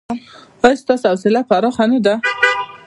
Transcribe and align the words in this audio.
ایا 0.63 0.79
ستاسو 0.81 1.05
حوصله 1.11 1.41
پراخه 1.49 1.85
نه 1.91 1.99
ده؟ 2.05 2.13